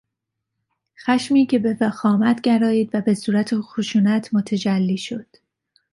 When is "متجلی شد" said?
4.33-5.27